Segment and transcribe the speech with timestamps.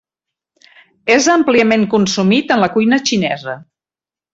[1.17, 3.61] És àmpliament consumit en la cuina xinesa.